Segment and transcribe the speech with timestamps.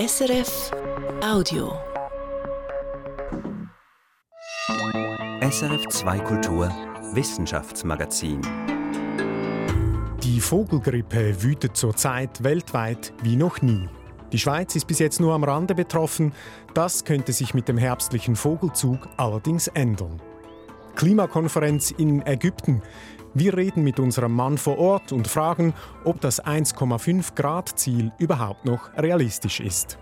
[0.00, 0.70] SRF
[1.22, 1.74] Audio.
[5.42, 6.70] SRF 2 Kultur
[7.12, 8.40] Wissenschaftsmagazin.
[10.22, 13.90] Die Vogelgrippe wütet zurzeit weltweit wie noch nie.
[14.32, 16.32] Die Schweiz ist bis jetzt nur am Rande betroffen.
[16.72, 20.22] Das könnte sich mit dem herbstlichen Vogelzug allerdings ändern.
[21.00, 22.82] Klimakonferenz in Ägypten.
[23.32, 25.72] Wir reden mit unserem Mann vor Ort und fragen,
[26.04, 29.98] ob das 1,5 Grad Ziel überhaupt noch realistisch ist.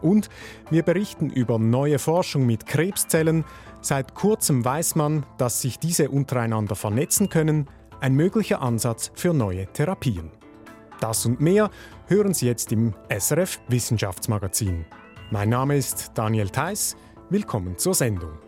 [0.00, 0.30] Und
[0.70, 3.44] wir berichten über neue Forschung mit Krebszellen.
[3.82, 7.68] Seit kurzem weiß man, dass sich diese untereinander vernetzen können,
[8.00, 10.30] ein möglicher Ansatz für neue Therapien.
[10.98, 11.68] Das und mehr
[12.06, 14.86] hören Sie jetzt im SRF Wissenschaftsmagazin.
[15.30, 16.96] Mein Name ist Daniel Theiss.
[17.28, 18.47] Willkommen zur Sendung.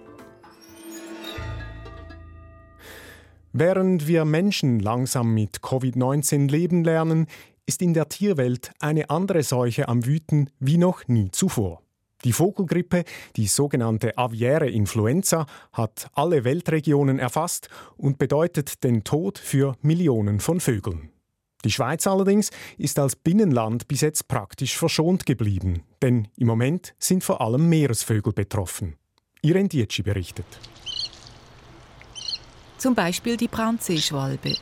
[3.52, 7.26] Während wir Menschen langsam mit Covid-19 leben lernen,
[7.66, 11.82] ist in der Tierwelt eine andere Seuche am Wüten wie noch nie zuvor.
[12.24, 13.04] Die Vogelgrippe,
[13.36, 20.60] die sogenannte aviäre Influenza, hat alle Weltregionen erfasst und bedeutet den Tod für Millionen von
[20.60, 21.10] Vögeln.
[21.64, 27.24] Die Schweiz allerdings ist als Binnenland bis jetzt praktisch verschont geblieben, denn im Moment sind
[27.24, 28.96] vor allem Meeresvögel betroffen.
[29.42, 30.46] Irene Dietschi berichtet.
[32.80, 34.56] Zum Beispiel die Brandseeschwalbe.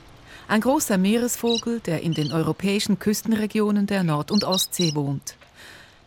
[0.49, 5.37] Ein großer Meeresvogel, der in den europäischen Küstenregionen der Nord- und Ostsee wohnt.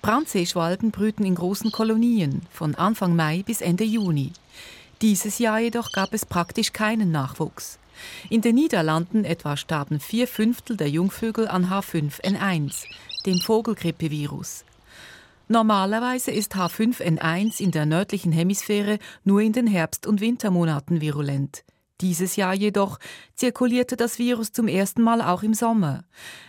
[0.01, 4.33] Brandseeschwalben brüten in großen Kolonien von Anfang Mai bis Ende Juni.
[5.01, 7.79] Dieses Jahr jedoch gab es praktisch keinen Nachwuchs.
[8.29, 12.87] In den Niederlanden etwa starben vier Fünftel der Jungvögel an H5N1,
[13.25, 14.65] dem Vogelgrippevirus.
[15.47, 21.63] Normalerweise ist H5N1 in der nördlichen Hemisphäre nur in den Herbst- und Wintermonaten virulent.
[22.01, 22.97] Dieses Jahr jedoch
[23.35, 26.03] zirkulierte das Virus zum ersten Mal auch im Sommer.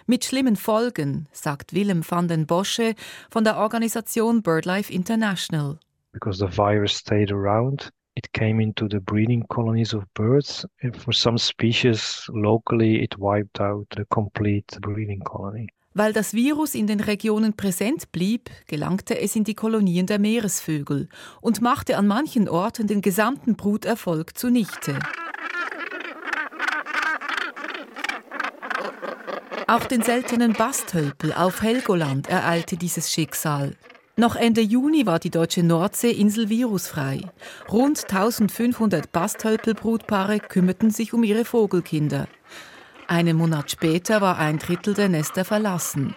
[0.07, 2.95] Mit schlimmen Folgen, sagt Willem van den Bosche
[3.31, 5.79] von der Organisation BirdLife International.
[6.13, 10.67] Because the virus stayed around, it came into the breeding colonies of birds.
[10.83, 15.69] And for some species, locally, it wiped out the complete breeding colony.
[15.95, 21.11] Weil das Virus in den Regionen präsent blieb, gelangte es in die Kolonien der Meeresvögel
[21.43, 24.99] und machte an manchen Orten den gesamten Bruterfolg zunichte.
[29.67, 33.77] Auch den seltenen Basthölpel auf Helgoland ereilte dieses Schicksal.
[34.17, 37.21] Noch Ende Juni war die deutsche Nordseeinsel virusfrei.
[37.71, 42.29] Rund 1500 Basthölpelbrutpaare kümmerten sich um ihre Vogelkinder.
[43.07, 46.15] Einen Monat später war ein Drittel der Nester verlassen.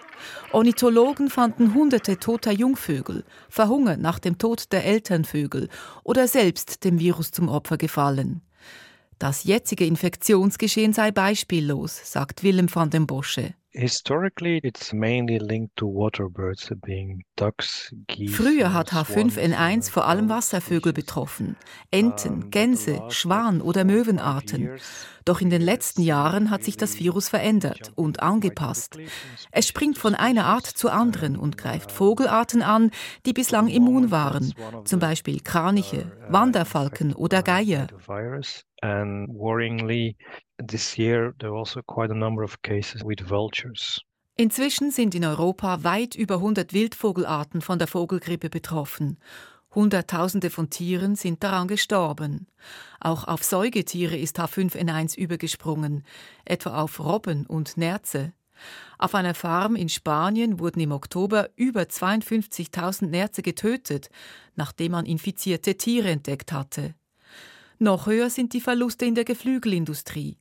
[0.51, 5.69] Ornithologen fanden hunderte toter Jungvögel, verhungert nach dem Tod der Elternvögel
[6.03, 8.41] oder selbst dem Virus zum Opfer gefallen.
[9.19, 13.55] Das jetzige Infektionsgeschehen sei beispiellos, sagt Willem van den Bosche.
[13.77, 18.33] Historically, it's mainly linked to water birds, being ducks, geese.
[18.33, 21.57] Früher hat H5N1 vor allem Wasservögel betroffen,
[21.91, 24.79] Enten, Gänse, Schwan- oder Möwenarten.
[25.25, 28.97] Doch in den letzten Jahren hat sich das Virus verändert und angepasst.
[29.51, 32.91] Es springt von einer Art zur anderen und greift Vogelarten an,
[33.25, 34.53] die bislang immun waren,
[34.85, 37.87] zum Beispiel Kraniche, Wanderfalken oder Geier.
[38.81, 40.15] And worryingly,
[40.57, 44.01] this year there are also quite a number of cases with vultures.
[44.37, 49.17] Inzwischen sind in Europa weit über 100 Wildvogelarten von der Vogelgrippe betroffen.
[49.73, 52.47] Hunderttausende von Tieren sind daran gestorben.
[52.99, 56.03] Auch auf Säugetiere ist H5N1 übergesprungen,
[56.43, 58.33] etwa auf Robben und Nerze.
[58.97, 64.09] Auf einer Farm in Spanien wurden im Oktober über 52.000 Nerze getötet,
[64.55, 66.95] nachdem man infizierte Tiere entdeckt hatte.
[67.79, 70.37] Noch höher sind die Verluste in der Geflügelindustrie.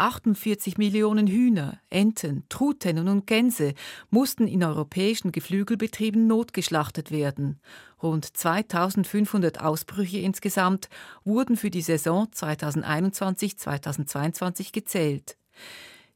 [0.00, 3.74] 48 Millionen Hühner, Enten, Truthennen und Gänse
[4.08, 7.60] mussten in europäischen Geflügelbetrieben notgeschlachtet werden.
[8.02, 10.88] Rund 2500 Ausbrüche insgesamt
[11.24, 15.36] wurden für die Saison 2021-2022 gezählt.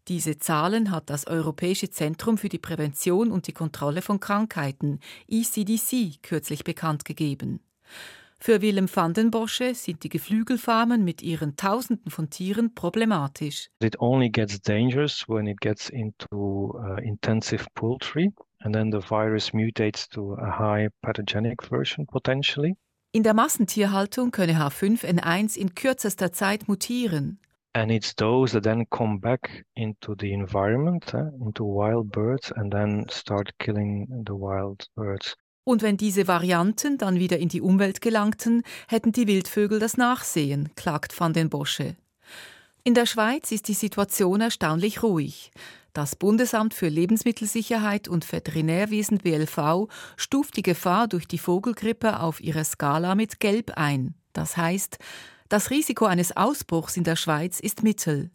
[0.08, 6.22] Diese Zahlen hat das Europäische Zentrum für die Prävention und die Kontrolle von Krankheiten, ECDC,
[6.22, 7.60] kürzlich bekannt gegeben.
[8.46, 13.70] Für Willem van den Bosche sind die Geflügelfarmen mit ihren Tausenden von Tieren problematisch.
[13.80, 19.54] It only gets dangerous when it gets into uh, intensive poultry and then the virus
[19.54, 22.76] mutates to a high pathogenic version potentially.
[23.12, 27.38] In der Massentierhaltung könne H5N1 in kürzester Zeit mutieren.
[27.72, 32.70] And it's those that then come back into the environment, uh, into wild birds, and
[32.70, 35.34] then start killing the wild birds.
[35.64, 40.70] Und wenn diese Varianten dann wieder in die Umwelt gelangten, hätten die Wildvögel das Nachsehen,
[40.76, 41.96] klagt van den Bosche.
[42.84, 45.50] In der Schweiz ist die Situation erstaunlich ruhig.
[45.94, 52.64] Das Bundesamt für Lebensmittelsicherheit und Veterinärwesen BLV stuft die Gefahr durch die Vogelgrippe auf ihrer
[52.64, 54.14] Skala mit Gelb ein.
[54.32, 54.98] Das heißt,
[55.48, 58.30] das Risiko eines Ausbruchs in der Schweiz ist mittel.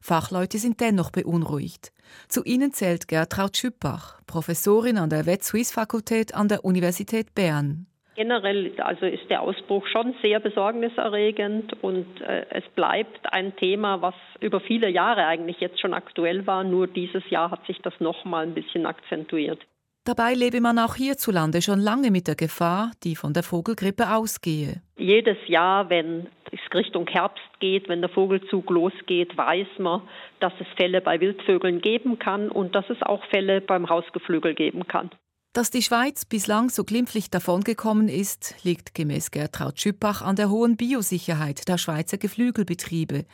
[0.00, 1.92] Fachleute sind dennoch beunruhigt.
[2.28, 7.86] Zu ihnen zählt Gertraud Schüppach, Professorin an der Vet-Suisse-Fakultät an der Universität Bern.
[8.16, 14.14] Generell also ist der Ausbruch schon sehr besorgniserregend und äh, es bleibt ein Thema, was
[14.40, 16.64] über viele Jahre eigentlich jetzt schon aktuell war.
[16.64, 19.60] Nur dieses Jahr hat sich das noch mal ein bisschen akzentuiert.
[20.04, 24.80] Dabei lebe man auch hierzulande schon lange mit der Gefahr, die von der Vogelgrippe ausgehe.
[24.96, 30.02] Jedes Jahr, wenn es Richtung Herbst geht, wenn der Vogelzug losgeht, weiß man,
[30.40, 34.86] dass es Fälle bei Wildvögeln geben kann und dass es auch Fälle beim Hausgeflügel geben
[34.86, 35.10] kann.
[35.52, 40.76] Dass die Schweiz bislang so glimpflich davongekommen ist, liegt gemäß Gertraud Schüppach an der hohen
[40.76, 43.26] Biosicherheit der Schweizer Geflügelbetriebe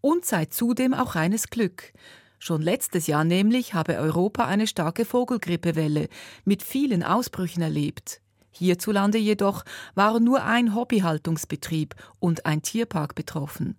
[0.00, 1.92] und sei zudem auch reines Glück.
[2.42, 6.08] Schon letztes Jahr nämlich habe Europa eine starke Vogelgrippewelle
[6.46, 8.22] mit vielen Ausbrüchen erlebt.
[8.50, 9.62] Hierzulande jedoch
[9.94, 13.76] waren nur ein Hobbyhaltungsbetrieb und ein Tierpark betroffen.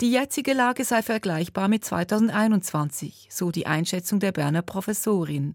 [0.00, 5.54] Die jetzige Lage sei vergleichbar mit 2021, so die Einschätzung der Berner Professorin.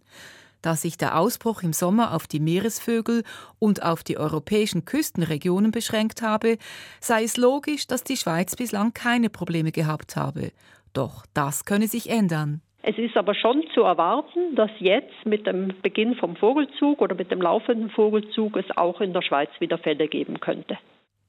[0.62, 3.24] Da sich der Ausbruch im Sommer auf die Meeresvögel
[3.58, 6.60] und auf die europäischen Küstenregionen beschränkt habe,
[7.02, 10.52] sei es logisch, dass die Schweiz bislang keine Probleme gehabt habe.
[10.94, 12.62] Doch das könne sich ändern.
[12.82, 17.30] Es ist aber schon zu erwarten, dass jetzt mit dem Beginn vom Vogelzug oder mit
[17.30, 20.78] dem laufenden Vogelzug es auch in der Schweiz wieder Fälle geben könnte.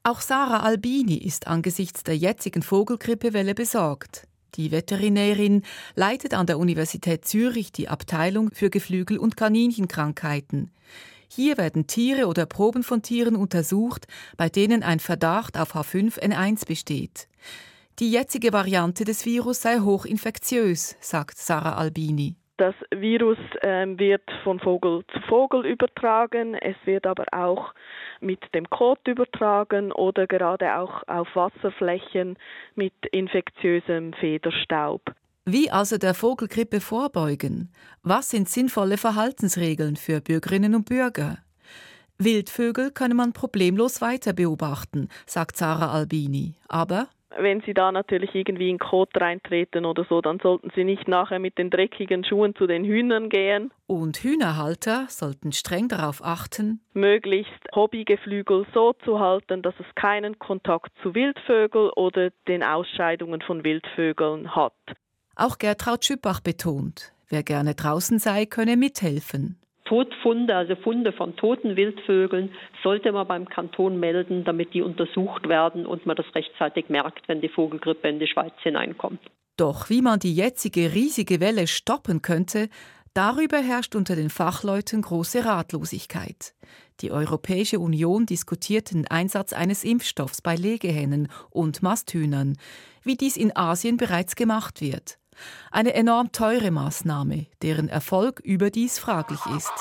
[0.03, 4.27] Auch Sarah Albini ist angesichts der jetzigen Vogelgrippewelle besorgt.
[4.55, 5.63] Die Veterinärin
[5.95, 10.71] leitet an der Universität Zürich die Abteilung für Geflügel- und Kaninchenkrankheiten.
[11.29, 17.27] Hier werden Tiere oder Proben von Tieren untersucht, bei denen ein Verdacht auf H5N1 besteht.
[17.99, 22.35] Die jetzige Variante des Virus sei hochinfektiös, sagt Sarah Albini.
[22.57, 26.53] Das Virus äh, wird von Vogel zu Vogel übertragen.
[26.53, 27.73] Es wird aber auch
[28.19, 32.37] mit dem Kot übertragen oder gerade auch auf Wasserflächen
[32.75, 35.01] mit infektiösem Federstaub.
[35.45, 37.73] Wie also der Vogelgrippe vorbeugen?
[38.03, 41.39] Was sind sinnvolle Verhaltensregeln für Bürgerinnen und Bürger?
[42.19, 46.57] Wildvögel könne man problemlos weiter beobachten, sagt Sarah Albini.
[46.67, 47.07] Aber
[47.37, 51.39] wenn Sie da natürlich irgendwie in Kot reintreten oder so, dann sollten Sie nicht nachher
[51.39, 53.71] mit den dreckigen Schuhen zu den Hühnern gehen.
[53.87, 60.91] Und Hühnerhalter sollten streng darauf achten, möglichst Hobbygeflügel so zu halten, dass es keinen Kontakt
[61.01, 64.73] zu Wildvögeln oder den Ausscheidungen von Wildvögeln hat.
[65.35, 69.60] Auch Gertraud Schüppach betont, wer gerne draußen sei, könne mithelfen.
[69.91, 75.85] Todfunde, also Funde von toten Wildvögeln, sollte man beim Kanton melden, damit die untersucht werden
[75.85, 79.19] und man das rechtzeitig merkt, wenn die Vogelgrippe in die Schweiz hineinkommt.
[79.57, 82.69] Doch wie man die jetzige riesige Welle stoppen könnte,
[83.13, 86.53] darüber herrscht unter den Fachleuten große Ratlosigkeit.
[87.01, 92.55] Die Europäische Union diskutiert den Einsatz eines Impfstoffs bei Legehennen und Masthühnern,
[93.03, 95.17] wie dies in Asien bereits gemacht wird.
[95.71, 99.71] Eine enorm teure Maßnahme, deren Erfolg überdies fraglich ist.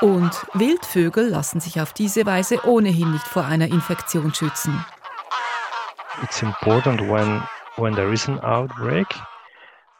[0.00, 4.84] Und Wildvögel lassen sich auf diese Weise ohnehin nicht vor einer Infektion schützen.
[6.22, 7.42] It's important when
[7.76, 9.06] when there is an outbreak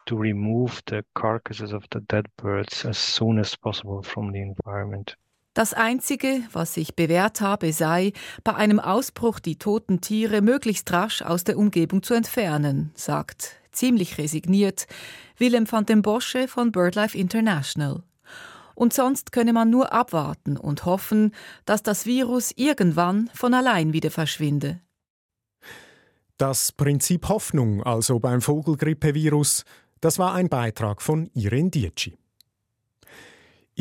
[0.05, 5.15] to remove the carcasses of the dead birds as soon as possible from the environment.
[5.53, 8.13] Das Einzige, was sich bewährt habe, sei,
[8.45, 14.17] bei einem Ausbruch die toten Tiere möglichst rasch aus der Umgebung zu entfernen, sagt, ziemlich
[14.17, 14.87] resigniert,
[15.37, 18.03] Willem van den Bosche von BirdLife International.
[18.75, 24.09] Und sonst könne man nur abwarten und hoffen, dass das Virus irgendwann von allein wieder
[24.09, 24.79] verschwinde.
[26.37, 29.65] Das Prinzip Hoffnung, also beim Vogelgrippevirus,
[29.99, 32.17] das war ein Beitrag von Irene Dietschi.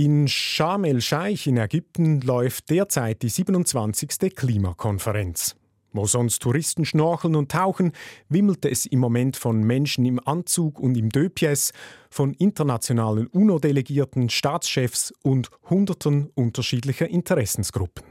[0.02, 4.35] In Sharm el-Scheich in Ägypten läuft derzeit die 27.
[4.35, 5.57] Klimakonferenz.
[5.92, 7.92] Wo sonst Touristen schnorcheln und tauchen,
[8.30, 11.75] wimmelte es im Moment von Menschen im Anzug und im Döpies,
[12.09, 18.04] von internationalen UNO-Delegierten, Staatschefs und Hunderten unterschiedlicher Interessensgruppen.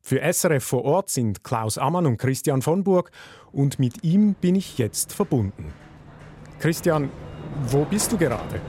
[0.00, 3.10] Für SRF vor Ort sind Klaus Ammann und Christian von Burg
[3.52, 5.74] und mit ihm bin ich jetzt verbunden.
[6.58, 7.10] Christian,
[7.66, 8.62] wo bist du gerade?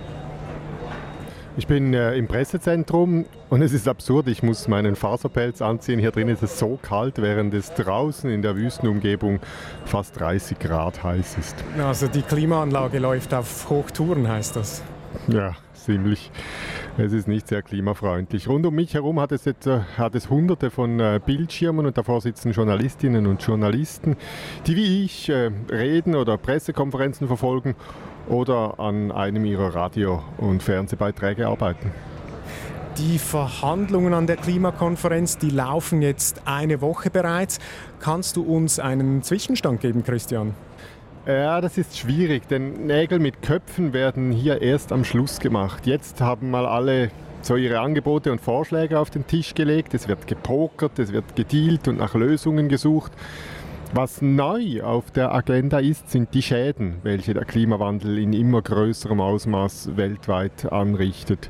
[1.57, 5.99] Ich bin äh, im Pressezentrum und es ist absurd, ich muss meinen Faserpelz anziehen.
[5.99, 9.39] Hier drin ist es so kalt, während es draußen in der Wüstenumgebung
[9.85, 11.55] fast 30 Grad heiß ist.
[11.77, 14.83] Also die Klimaanlage läuft auf Hochtouren, heißt das?
[15.27, 16.31] Ja, ziemlich.
[16.97, 18.47] Es ist nicht sehr klimafreundlich.
[18.47, 21.97] Rund um mich herum hat es, jetzt, äh, hat es hunderte von äh, Bildschirmen und
[21.97, 24.17] davor sitzen Journalistinnen und Journalisten,
[24.67, 27.75] die wie ich äh, reden oder Pressekonferenzen verfolgen
[28.29, 31.91] oder an einem ihrer Radio- und Fernsehbeiträge arbeiten.
[32.97, 37.59] Die Verhandlungen an der Klimakonferenz, die laufen jetzt eine Woche bereits.
[37.99, 40.53] Kannst du uns einen Zwischenstand geben, Christian?
[41.25, 45.85] Ja, das ist schwierig, denn Nägel mit Köpfen werden hier erst am Schluss gemacht.
[45.85, 49.93] Jetzt haben mal alle so ihre Angebote und Vorschläge auf den Tisch gelegt.
[49.93, 53.11] Es wird gepokert, es wird gedealt und nach Lösungen gesucht.
[53.91, 59.19] Was neu auf der Agenda ist, sind die Schäden, welche der Klimawandel in immer größerem
[59.19, 61.49] Ausmaß weltweit anrichtet.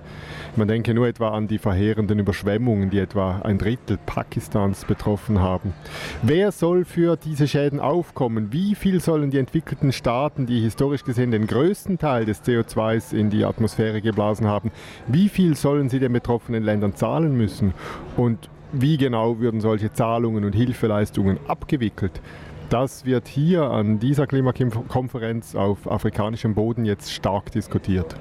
[0.55, 5.73] Man denke nur etwa an die verheerenden Überschwemmungen, die etwa ein Drittel Pakistans betroffen haben.
[6.21, 8.53] Wer soll für diese Schäden aufkommen?
[8.53, 13.29] Wie viel sollen die entwickelten Staaten, die historisch gesehen den größten Teil des CO2s in
[13.29, 14.71] die Atmosphäre geblasen haben,
[15.07, 17.73] wie viel sollen sie den betroffenen Ländern zahlen müssen?
[18.15, 22.21] Und wie genau würden solche Zahlungen und Hilfeleistungen abgewickelt?
[22.69, 28.15] Das wird hier an dieser Klimakonferenz auf afrikanischem Boden jetzt stark diskutiert.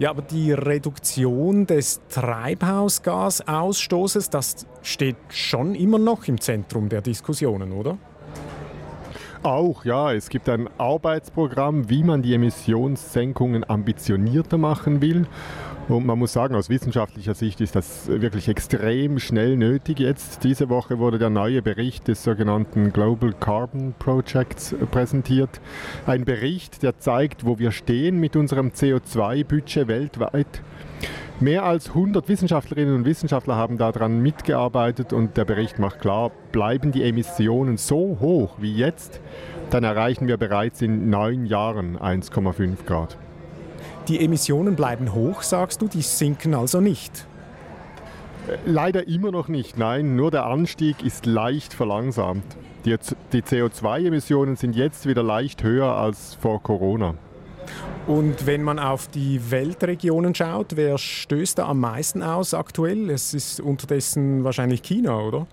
[0.00, 7.72] Ja, aber die Reduktion des Treibhausgasausstoßes, das steht schon immer noch im Zentrum der Diskussionen,
[7.72, 7.98] oder?
[9.42, 10.12] Auch, ja.
[10.12, 15.26] Es gibt ein Arbeitsprogramm, wie man die Emissionssenkungen ambitionierter machen will.
[15.90, 20.44] Und man muss sagen, aus wissenschaftlicher Sicht ist das wirklich extrem schnell nötig jetzt.
[20.44, 25.60] Diese Woche wurde der neue Bericht des sogenannten Global Carbon Projects präsentiert.
[26.06, 30.62] Ein Bericht, der zeigt, wo wir stehen mit unserem CO2-Budget weltweit.
[31.40, 36.92] Mehr als 100 Wissenschaftlerinnen und Wissenschaftler haben daran mitgearbeitet und der Bericht macht klar, bleiben
[36.92, 39.20] die Emissionen so hoch wie jetzt,
[39.70, 43.18] dann erreichen wir bereits in neun Jahren 1,5 Grad.
[44.08, 47.26] Die Emissionen bleiben hoch, sagst du, die sinken also nicht?
[48.64, 52.44] Leider immer noch nicht, nein, nur der Anstieg ist leicht verlangsamt.
[52.84, 52.96] Die,
[53.32, 57.14] die CO2-Emissionen sind jetzt wieder leicht höher als vor Corona.
[58.06, 63.10] Und wenn man auf die Weltregionen schaut, wer stößt da am meisten aus aktuell?
[63.10, 65.46] Es ist unterdessen wahrscheinlich China, oder?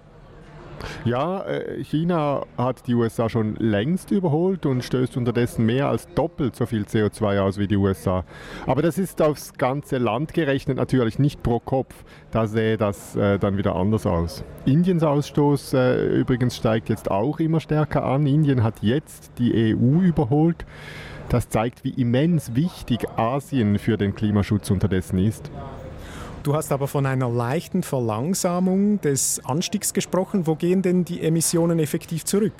[1.05, 6.55] Ja, äh, China hat die USA schon längst überholt und stößt unterdessen mehr als doppelt
[6.55, 8.23] so viel CO2 aus wie die USA.
[8.65, 11.93] Aber das ist aufs ganze Land gerechnet natürlich nicht pro Kopf.
[12.31, 14.43] Da sähe das äh, dann wieder anders aus.
[14.65, 18.27] Indiens Ausstoß äh, übrigens steigt jetzt auch immer stärker an.
[18.27, 20.65] Indien hat jetzt die EU überholt.
[21.29, 25.51] Das zeigt, wie immens wichtig Asien für den Klimaschutz unterdessen ist.
[26.43, 30.47] Du hast aber von einer leichten Verlangsamung des Anstiegs gesprochen.
[30.47, 32.53] Wo gehen denn die Emissionen effektiv zurück?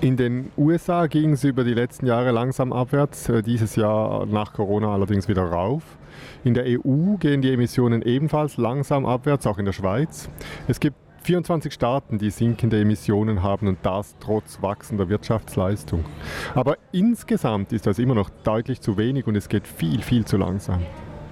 [0.00, 4.52] In den USA ging es über die letzten Jahre langsam abwärts, äh, dieses Jahr nach
[4.52, 5.84] Corona allerdings wieder rauf.
[6.42, 10.28] In der EU gehen die Emissionen ebenfalls langsam abwärts, auch in der Schweiz.
[10.66, 16.04] Es gibt 24 Staaten, die sinkende Emissionen haben und das trotz wachsender Wirtschaftsleistung.
[16.56, 20.36] Aber insgesamt ist das immer noch deutlich zu wenig und es geht viel, viel zu
[20.36, 20.80] langsam.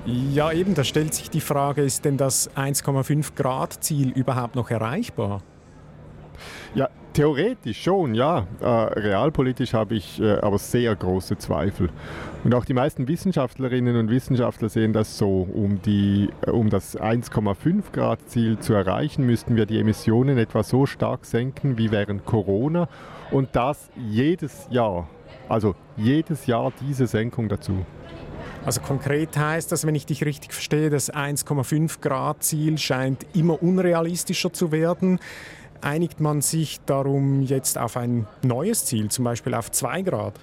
[0.07, 4.71] Ja, eben, da stellt sich die Frage, ist denn das 1,5 Grad Ziel überhaupt noch
[4.71, 5.43] erreichbar?
[6.75, 8.47] Ja, theoretisch schon, ja.
[8.61, 11.91] Äh, realpolitisch habe ich äh, aber sehr große Zweifel.
[12.45, 15.47] Und auch die meisten Wissenschaftlerinnen und Wissenschaftler sehen das so.
[15.53, 20.63] Um, die, äh, um das 1,5 Grad Ziel zu erreichen, müssten wir die Emissionen etwa
[20.63, 22.89] so stark senken wie während Corona.
[23.31, 25.09] Und das jedes Jahr.
[25.49, 27.85] Also jedes Jahr diese Senkung dazu.
[28.65, 33.63] Also konkret heißt das, wenn ich dich richtig verstehe, das 1,5 Grad Ziel scheint immer
[33.63, 35.19] unrealistischer zu werden.
[35.81, 40.35] Einigt man sich darum jetzt auf ein neues Ziel, zum Beispiel auf 2 Grad?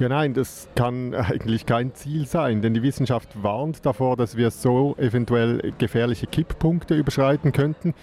[0.00, 4.50] Ja, nein, das kann eigentlich kein Ziel sein, denn die Wissenschaft warnt davor, dass wir
[4.50, 7.94] so eventuell gefährliche Kipppunkte überschreiten könnten.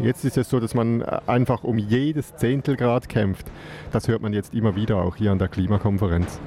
[0.00, 3.46] Jetzt ist es so, dass man einfach um jedes Zehntelgrad kämpft.
[3.92, 6.40] Das hört man jetzt immer wieder auch hier an der Klimakonferenz.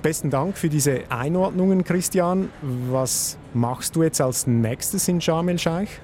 [0.00, 2.50] Besten Dank für diese Einordnungen, Christian.
[2.62, 6.00] Was machst du jetzt als nächstes in Sharm el-Sheikh?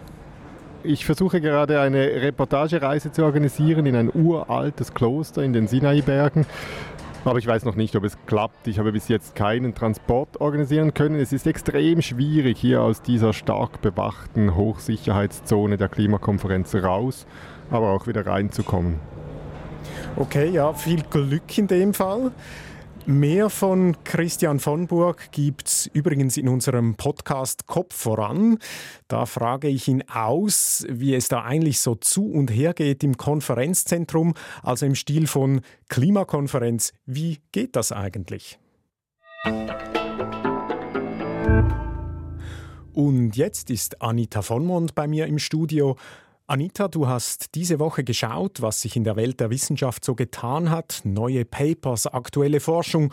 [0.83, 6.47] Ich versuche gerade eine Reportagereise zu organisieren in ein uraltes Kloster in den Sinai-Bergen.
[7.25, 8.69] Aber ich weiß noch nicht, ob es klappt.
[8.69, 11.19] Ich habe bis jetzt keinen Transport organisieren können.
[11.19, 17.27] Es ist extrem schwierig, hier aus dieser stark bewachten Hochsicherheitszone der Klimakonferenz raus,
[17.71, 19.01] aber auch wieder reinzukommen.
[20.15, 22.31] Okay, ja, viel Glück in dem Fall.
[23.09, 28.59] Mehr von Christian von Burg gibt es übrigens in unserem Podcast Kopf voran.
[29.07, 33.17] Da frage ich ihn aus, wie es da eigentlich so zu und her geht im
[33.17, 36.93] Konferenzzentrum, also im Stil von Klimakonferenz.
[37.05, 38.59] Wie geht das eigentlich?
[42.93, 45.97] Und jetzt ist Anita von Mond bei mir im Studio.
[46.49, 50.71] Anita, du hast diese Woche geschaut, was sich in der Welt der Wissenschaft so getan
[50.71, 53.13] hat, neue Papers, aktuelle Forschung.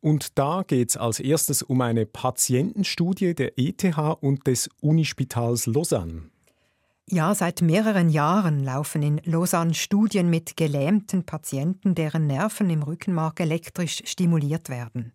[0.00, 3.84] Und da geht es als erstes um eine Patientenstudie der ETH
[4.20, 6.24] und des Unispitals Lausanne.
[7.08, 13.40] Ja, seit mehreren Jahren laufen in Lausanne Studien mit gelähmten Patienten, deren Nerven im Rückenmark
[13.40, 15.14] elektrisch stimuliert werden.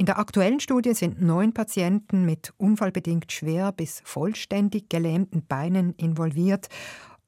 [0.00, 6.68] In der aktuellen Studie sind neun Patienten mit unfallbedingt schwer bis vollständig gelähmten Beinen involviert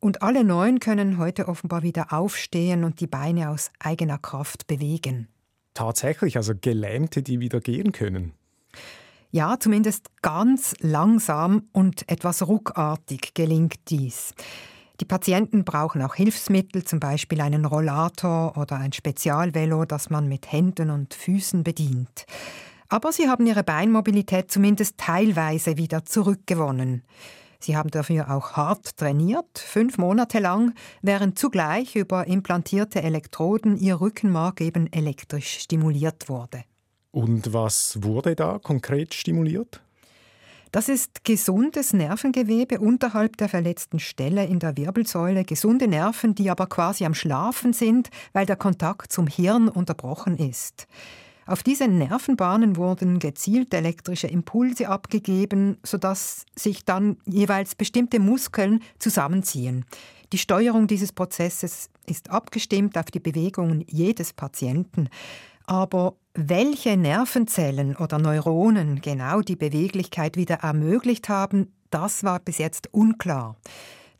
[0.01, 5.29] und alle neun können heute offenbar wieder aufstehen und die Beine aus eigener Kraft bewegen.
[5.75, 8.33] Tatsächlich, also Gelähmte, die wieder gehen können.
[9.33, 14.33] Ja, zumindest ganz langsam und etwas ruckartig gelingt dies.
[15.01, 20.53] Die Patienten brauchen auch Hilfsmittel, zum Beispiel einen Rollator oder ein Spezialvelo, das man mit
[20.53, 22.27] Händen und Füßen bedient.
[22.89, 27.03] Aber sie haben ihre Beinmobilität zumindest teilweise wieder zurückgewonnen.
[27.59, 34.01] Sie haben dafür auch hart trainiert, fünf Monate lang, während zugleich über implantierte Elektroden ihr
[34.01, 36.65] Rückenmark eben elektrisch stimuliert wurde.
[37.13, 39.81] Und was wurde da konkret stimuliert?
[40.73, 46.67] Das ist gesundes Nervengewebe unterhalb der verletzten Stelle in der Wirbelsäule, gesunde Nerven, die aber
[46.67, 50.87] quasi am Schlafen sind, weil der Kontakt zum Hirn unterbrochen ist.
[51.45, 59.85] Auf diese Nervenbahnen wurden gezielt elektrische Impulse abgegeben, sodass sich dann jeweils bestimmte Muskeln zusammenziehen.
[60.33, 65.11] Die Steuerung dieses Prozesses ist abgestimmt auf die Bewegungen jedes Patienten.
[65.67, 72.93] Aber welche Nervenzellen oder Neuronen genau die Beweglichkeit wieder ermöglicht haben, das war bis jetzt
[72.93, 73.57] unklar.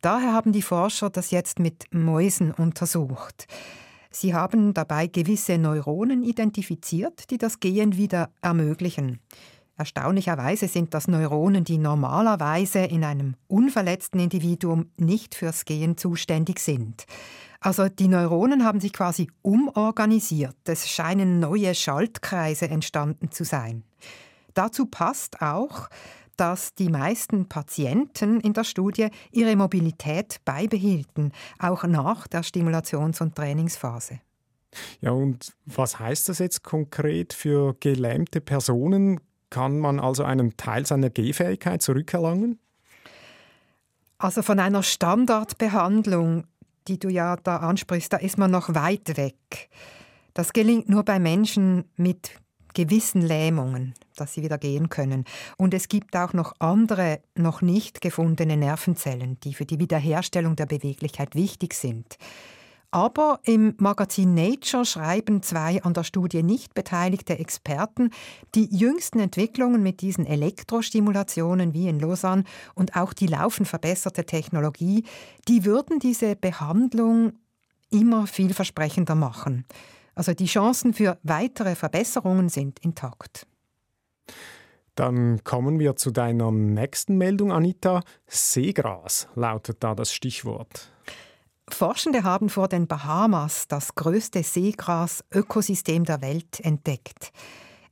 [0.03, 3.47] Daher haben die Forscher das jetzt mit Mäusen untersucht.
[4.11, 9.21] Sie haben dabei gewisse Neuronen identifiziert, die das Gehen wieder ermöglichen.
[9.79, 17.07] Erstaunlicherweise sind das Neuronen, die normalerweise in einem unverletzten Individuum nicht fürs Gehen zuständig sind.
[17.63, 20.57] Also die Neuronen haben sich quasi umorganisiert.
[20.67, 23.85] Es scheinen neue Schaltkreise entstanden zu sein.
[24.53, 25.89] Dazu passt auch,
[26.37, 33.37] dass die meisten Patienten in der Studie ihre Mobilität beibehielten, auch nach der Stimulations- und
[33.37, 34.19] Trainingsphase.
[35.01, 39.21] Ja, und was heißt das jetzt konkret für gelähmte Personen?
[39.51, 42.59] Kann man also einen Teil seiner Gehfähigkeit zurückerlangen?
[44.19, 46.45] Also von einer Standardbehandlung
[46.89, 49.69] die du ja da ansprichst, da ist man noch weit weg.
[50.35, 52.33] Das gelingt nur bei Menschen mit
[52.75, 55.25] gewissen Lähmungen, dass sie wieder gehen können.
[55.57, 60.67] Und es gibt auch noch andere, noch nicht gefundene Nervenzellen, die für die Wiederherstellung der
[60.67, 62.17] Beweglichkeit wichtig sind.
[62.95, 68.11] Aber im Magazin Nature schreiben zwei an der Studie nicht beteiligte Experten,
[68.55, 75.05] die jüngsten Entwicklungen mit diesen Elektrostimulationen wie in Lausanne und auch die laufend verbesserte Technologie,
[75.49, 77.33] die würden diese Behandlung
[77.89, 79.65] immer vielversprechender machen.
[80.15, 83.47] Also die Chancen für weitere Verbesserungen sind intakt.
[84.97, 88.03] Dann kommen wir zu deiner nächsten Meldung, Anita.
[88.27, 90.92] Seegras lautet da das Stichwort.
[91.75, 97.33] Forschende haben vor den Bahamas das größte Seegras-Ökosystem der Welt entdeckt.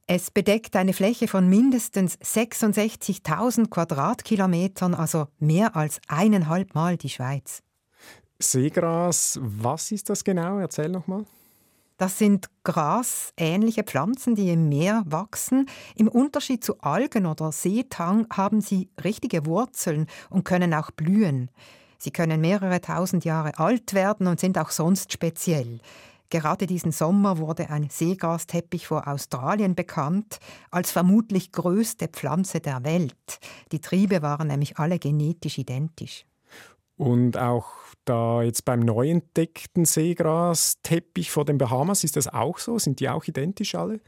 [0.07, 7.63] Es bedeckt eine Fläche von mindestens 66.000 Quadratkilometern, also mehr als eineinhalb Mal die Schweiz.
[8.41, 10.59] Seegras, was ist das genau?
[10.59, 11.25] Erzähl noch mal.
[11.97, 15.67] Das sind grasähnliche Pflanzen, die im Meer wachsen.
[15.95, 21.51] Im Unterschied zu Algen oder Seetang haben sie richtige Wurzeln und können auch blühen.
[22.03, 25.81] Sie können mehrere tausend Jahre alt werden und sind auch sonst speziell.
[26.31, 30.39] Gerade diesen Sommer wurde ein Seegasteppich vor Australien bekannt
[30.71, 33.41] als vermutlich größte Pflanze der Welt.
[33.73, 36.25] Die Triebe waren nämlich alle genetisch identisch.
[36.97, 37.67] Und auch
[38.05, 42.79] da jetzt beim neu entdeckten Seegrasteppich vor den Bahamas, ist das auch so?
[42.79, 44.01] Sind die auch identisch alle?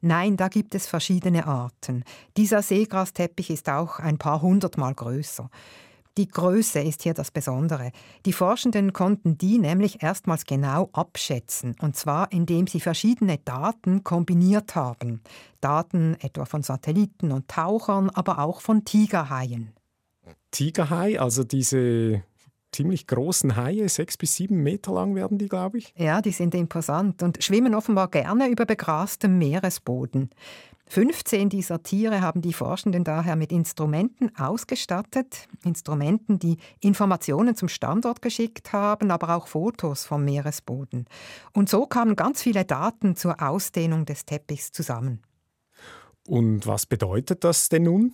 [0.00, 2.04] Nein, da gibt es verschiedene Arten.
[2.36, 5.48] Dieser Seegrasteppich ist auch ein paar hundertmal größer.
[6.18, 7.90] Die Größe ist hier das Besondere.
[8.26, 14.74] Die Forschenden konnten die nämlich erstmals genau abschätzen, und zwar indem sie verschiedene Daten kombiniert
[14.74, 15.22] haben.
[15.62, 19.72] Daten etwa von Satelliten und Tauchern, aber auch von Tigerhaien.
[20.50, 22.22] Tigerhai, also diese
[22.72, 25.94] ziemlich großen Haie, sechs bis sieben Meter lang werden die, glaube ich.
[25.96, 30.30] Ja, die sind imposant und schwimmen offenbar gerne über begrastem Meeresboden.
[30.92, 38.20] 15 dieser Tiere haben die Forschenden daher mit Instrumenten ausgestattet, Instrumenten, die Informationen zum Standort
[38.20, 41.06] geschickt haben, aber auch Fotos vom Meeresboden.
[41.54, 45.22] Und so kamen ganz viele Daten zur Ausdehnung des Teppichs zusammen.
[46.26, 48.12] Und was bedeutet das denn nun?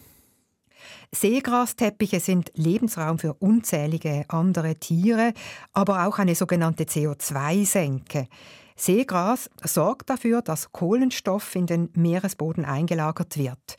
[1.12, 5.32] Seegrasteppiche sind Lebensraum für unzählige andere Tiere,
[5.72, 8.28] aber auch eine sogenannte CO2-Senke.
[8.76, 13.76] Seegras sorgt dafür, dass Kohlenstoff in den Meeresboden eingelagert wird.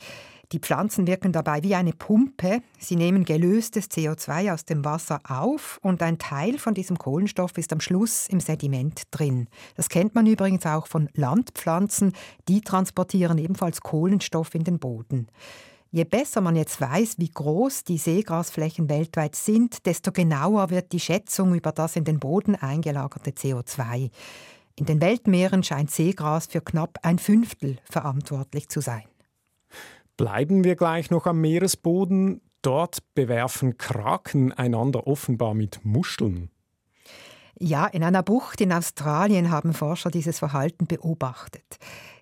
[0.52, 2.60] Die Pflanzen wirken dabei wie eine Pumpe.
[2.78, 7.72] Sie nehmen gelöstes CO2 aus dem Wasser auf und ein Teil von diesem Kohlenstoff ist
[7.72, 9.46] am Schluss im Sediment drin.
[9.76, 12.14] Das kennt man übrigens auch von Landpflanzen.
[12.48, 15.28] Die transportieren ebenfalls Kohlenstoff in den Boden.
[15.92, 21.00] Je besser man jetzt weiß, wie groß die Seegrasflächen weltweit sind, desto genauer wird die
[21.00, 24.10] Schätzung über das in den Boden eingelagerte CO2.
[24.76, 29.02] In den Weltmeeren scheint Seegras für knapp ein Fünftel verantwortlich zu sein.
[30.16, 32.40] Bleiben wir gleich noch am Meeresboden.
[32.62, 36.50] Dort bewerfen Kraken einander offenbar mit Muscheln.
[37.58, 41.78] Ja, in einer Bucht in Australien haben Forscher dieses Verhalten beobachtet.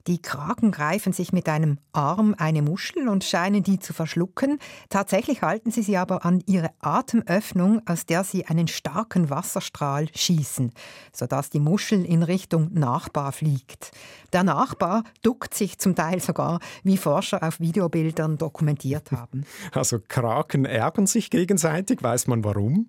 [0.09, 4.59] Die Kraken greifen sich mit einem Arm eine Muschel und scheinen die zu verschlucken.
[4.89, 10.73] Tatsächlich halten sie sie aber an ihre Atemöffnung, aus der sie einen starken Wasserstrahl schießen,
[11.13, 13.91] sodass die Muschel in Richtung Nachbar fliegt.
[14.33, 19.45] Der Nachbar duckt sich zum Teil sogar, wie Forscher auf Videobildern dokumentiert haben.
[19.73, 22.89] Also Kraken ärgern sich gegenseitig, weiß man warum?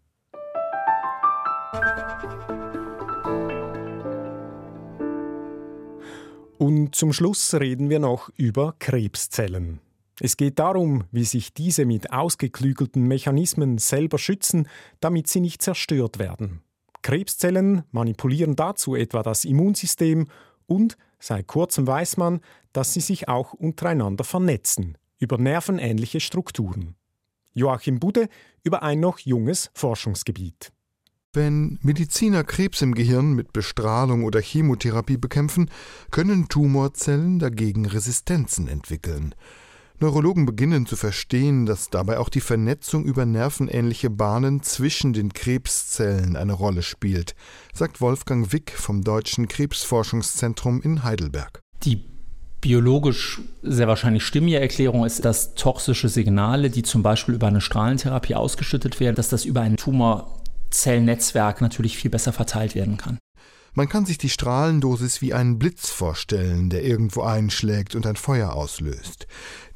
[6.58, 9.80] Und zum Schluss reden wir noch über Krebszellen.
[10.20, 14.68] Es geht darum, wie sich diese mit ausgeklügelten Mechanismen selber schützen,
[15.00, 16.62] damit sie nicht zerstört werden.
[17.02, 20.28] Krebszellen manipulieren dazu etwa das Immunsystem
[20.66, 22.40] und seit kurzem weiß man,
[22.72, 26.94] dass sie sich auch untereinander vernetzen, über nervenähnliche Strukturen.
[27.54, 28.28] Joachim Budde
[28.62, 30.72] über ein noch junges Forschungsgebiet.
[31.34, 35.70] Wenn Mediziner Krebs im Gehirn mit Bestrahlung oder Chemotherapie bekämpfen,
[36.10, 39.34] können Tumorzellen dagegen Resistenzen entwickeln.
[40.02, 46.34] Neurologen beginnen zu verstehen, dass dabei auch die Vernetzung über nervenähnliche Bahnen zwischen den Krebszellen
[46.34, 47.36] eine Rolle spielt,
[47.72, 51.60] sagt Wolfgang Wick vom Deutschen Krebsforschungszentrum in Heidelberg.
[51.84, 52.02] Die
[52.60, 58.34] biologisch sehr wahrscheinlich stimmige Erklärung ist, dass toxische Signale, die zum Beispiel über eine Strahlentherapie
[58.34, 63.18] ausgeschüttet werden, dass das über ein Tumorzellnetzwerk natürlich viel besser verteilt werden kann.
[63.74, 68.52] Man kann sich die Strahlendosis wie einen Blitz vorstellen, der irgendwo einschlägt und ein Feuer
[68.52, 69.26] auslöst.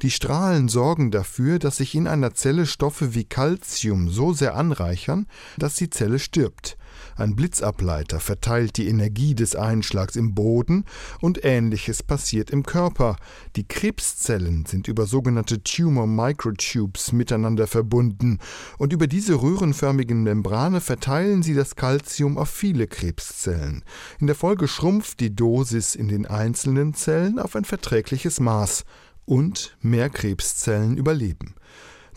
[0.03, 5.25] Die Strahlen sorgen dafür, dass sich in einer Zelle Stoffe wie Calcium so sehr anreichern,
[5.57, 6.77] dass die Zelle stirbt.
[7.15, 10.85] Ein Blitzableiter verteilt die Energie des Einschlags im Boden
[11.21, 13.17] und ähnliches passiert im Körper.
[13.55, 18.39] Die Krebszellen sind über sogenannte Tumor Microtubes miteinander verbunden
[18.77, 23.83] und über diese röhrenförmigen Membrane verteilen sie das Calcium auf viele Krebszellen.
[24.19, 28.83] In der Folge schrumpft die Dosis in den einzelnen Zellen auf ein verträgliches Maß
[29.25, 31.56] und mehr Krebszellen überleben.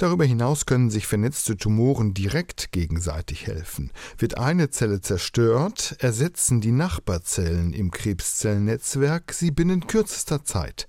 [0.01, 3.91] Darüber hinaus können sich vernetzte Tumoren direkt gegenseitig helfen.
[4.17, 10.89] Wird eine Zelle zerstört, ersetzen die Nachbarzellen im Krebszellennetzwerk sie binnen kürzester Zeit.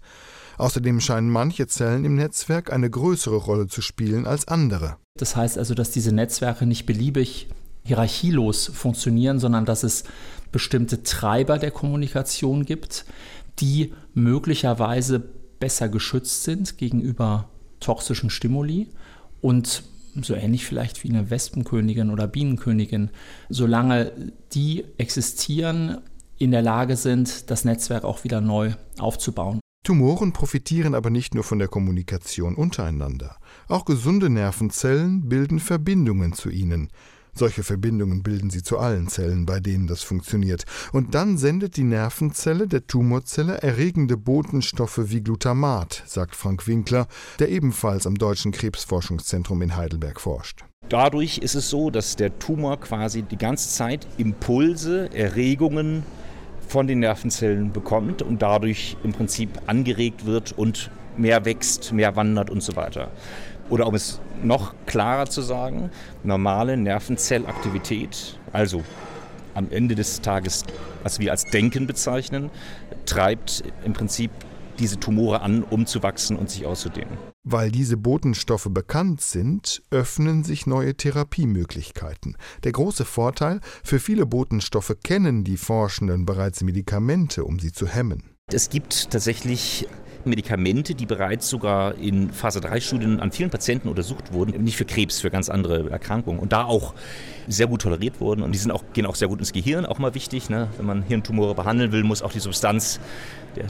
[0.58, 4.96] Außerdem scheinen manche Zellen im Netzwerk eine größere Rolle zu spielen als andere.
[5.20, 7.50] Das heißt also, dass diese Netzwerke nicht beliebig
[7.84, 10.06] hierarchielos funktionieren, sondern dass es
[10.54, 13.04] bestimmte Treiber der Kommunikation gibt,
[13.60, 15.20] die möglicherweise
[15.60, 17.50] besser geschützt sind gegenüber
[17.82, 18.88] toxischen Stimuli
[19.42, 19.84] und
[20.22, 23.12] so ähnlich vielleicht wie eine Wespenkönigin oder Bienenkönigin,
[23.50, 24.12] solange
[24.54, 25.98] die existieren,
[26.38, 29.60] in der Lage sind, das Netzwerk auch wieder neu aufzubauen.
[29.84, 33.38] Tumoren profitieren aber nicht nur von der Kommunikation untereinander.
[33.68, 36.90] Auch gesunde Nervenzellen bilden Verbindungen zu ihnen.
[37.34, 40.66] Solche Verbindungen bilden sie zu allen Zellen, bei denen das funktioniert.
[40.92, 47.08] Und dann sendet die Nervenzelle der Tumorzelle erregende Botenstoffe wie Glutamat, sagt Frank Winkler,
[47.40, 50.66] der ebenfalls am Deutschen Krebsforschungszentrum in Heidelberg forscht.
[50.90, 56.04] Dadurch ist es so, dass der Tumor quasi die ganze Zeit Impulse, Erregungen
[56.68, 62.50] von den Nervenzellen bekommt und dadurch im Prinzip angeregt wird und mehr wächst, mehr wandert
[62.50, 63.12] und so weiter.
[63.72, 65.90] Oder um es noch klarer zu sagen,
[66.24, 68.84] normale Nervenzellaktivität, also
[69.54, 70.66] am Ende des Tages,
[71.04, 72.52] was wir als Denken bezeichnen,
[73.06, 74.30] treibt im Prinzip
[74.78, 77.18] diese Tumore an, um zu wachsen und sich auszudehnen.
[77.44, 82.36] Weil diese Botenstoffe bekannt sind, öffnen sich neue Therapiemöglichkeiten.
[82.66, 88.31] Der große Vorteil, für viele Botenstoffe kennen die Forschenden bereits Medikamente, um sie zu hemmen.
[88.54, 89.88] Es gibt tatsächlich
[90.26, 94.84] Medikamente, die bereits sogar in Phase 3 Studien an vielen Patienten untersucht wurden, nicht für
[94.84, 96.94] Krebs, für ganz andere Erkrankungen und da auch
[97.48, 100.00] sehr gut toleriert wurden und die sind auch, gehen auch sehr gut ins Gehirn, auch
[100.00, 100.50] mal wichtig.
[100.50, 100.68] Ne?
[100.78, 103.00] Wenn man Hirntumore behandeln will, muss auch die Substanz,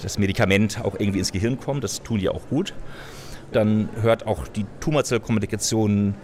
[0.02, 2.74] das Medikament auch irgendwie ins Gehirn kommen, das tun die auch gut.
[3.52, 6.16] Dann hört auch die Tumorzellkommunikation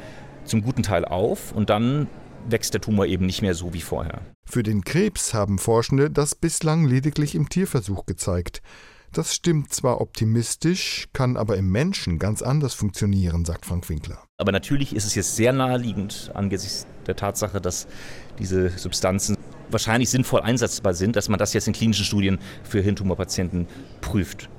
[0.45, 2.07] zum guten Teil auf und dann
[2.49, 4.21] wächst der Tumor eben nicht mehr so wie vorher.
[4.45, 8.61] Für den Krebs haben Forschende das bislang lediglich im Tierversuch gezeigt.
[9.13, 14.23] Das stimmt zwar optimistisch, kann aber im Menschen ganz anders funktionieren, sagt Frank Winkler.
[14.37, 17.87] Aber natürlich ist es jetzt sehr naheliegend angesichts der Tatsache, dass
[18.37, 19.37] diese Substanzen
[19.69, 23.67] wahrscheinlich sinnvoll einsetzbar sind, dass man das jetzt in klinischen Studien für Hirntumorpatienten
[24.01, 24.49] prüft.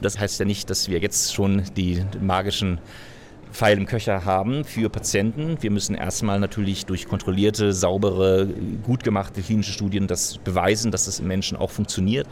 [0.00, 2.78] Das heißt ja nicht, dass wir jetzt schon die magischen
[3.56, 5.56] Pfeil im Köcher haben für Patienten.
[5.62, 8.48] Wir müssen erstmal natürlich durch kontrollierte, saubere,
[8.82, 12.28] gut gemachte klinische Studien das beweisen, dass das im Menschen auch funktioniert.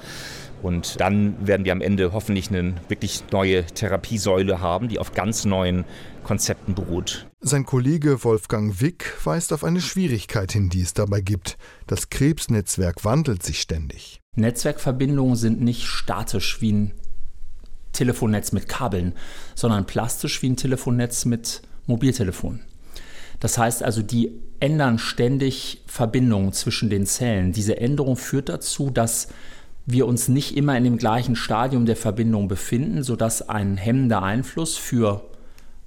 [0.63, 5.47] Und dann werden wir am Ende hoffentlich eine wirklich neue Therapiesäule haben, die auf ganz
[5.47, 5.87] neuen
[6.25, 7.27] Konzepten beruht.
[7.41, 11.57] Sein Kollege Wolfgang Wick weist auf eine Schwierigkeit hin, die es dabei gibt.
[11.87, 14.21] Das Krebsnetzwerk wandelt sich ständig.
[14.37, 16.93] Netzwerkverbindungen sind nicht statisch wie ein
[17.94, 19.14] Telefonnetz mit Kabeln,
[19.54, 22.61] sondern plastisch wie ein Telefonnetz mit Mobiltelefon.
[23.40, 27.52] Das heißt also, die ändern ständig Verbindungen zwischen den Zellen.
[27.52, 29.28] Diese Änderung führt dazu, dass
[29.87, 34.76] wir uns nicht immer in dem gleichen Stadium der Verbindung befinden, sodass ein hemmender Einfluss
[34.76, 35.22] für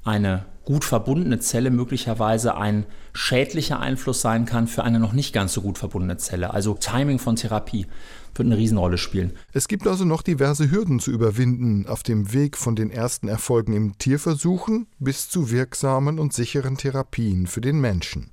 [0.03, 5.53] eine gut verbundene Zelle möglicherweise ein schädlicher Einfluss sein kann für eine noch nicht ganz
[5.53, 6.53] so gut verbundene Zelle.
[6.53, 7.87] Also Timing von Therapie
[8.35, 9.33] wird eine Riesenrolle spielen.
[9.53, 13.73] Es gibt also noch diverse Hürden zu überwinden auf dem Weg von den ersten Erfolgen
[13.73, 18.31] im Tierversuchen bis zu wirksamen und sicheren Therapien für den Menschen.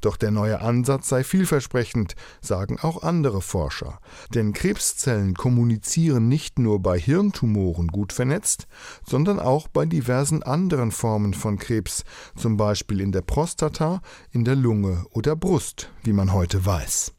[0.00, 4.00] Doch der neue Ansatz sei vielversprechend, sagen auch andere Forscher.
[4.34, 8.66] Denn Krebszellen kommunizieren nicht nur bei Hirntumoren gut vernetzt,
[9.06, 14.56] sondern auch bei diversen anderen Formen von Krebs, zum Beispiel in der Prostata, in der
[14.56, 17.12] Lunge oder Brust, wie man heute weiß.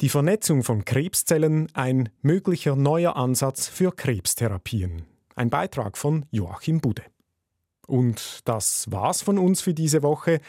[0.00, 5.06] Die Vernetzung von Krebszellen ein möglicher neuer Ansatz für Krebstherapien.
[5.36, 7.02] Ein Beitrag von Joachim Bude.
[7.86, 10.40] Und das war's von uns für diese Woche.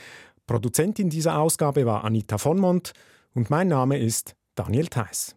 [0.47, 2.93] Produzentin dieser Ausgabe war Anita Vonmont
[3.33, 5.35] und mein Name ist Daniel Theiss.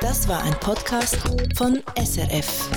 [0.00, 1.18] Das war ein Podcast
[1.56, 2.70] von SRF.